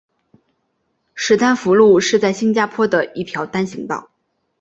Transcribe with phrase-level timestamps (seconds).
[1.13, 4.09] 史丹福路是在新加坡的一条单行道。